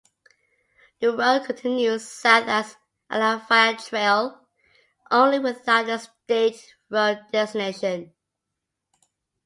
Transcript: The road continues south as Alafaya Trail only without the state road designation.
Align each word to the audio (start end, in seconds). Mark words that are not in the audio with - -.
The 0.99 1.15
road 1.15 1.45
continues 1.45 2.07
south 2.07 2.47
as 2.47 2.75
Alafaya 3.11 3.77
Trail 3.87 4.47
only 5.11 5.37
without 5.37 5.85
the 5.85 5.99
state 5.99 6.73
road 6.89 7.19
designation. 7.31 8.11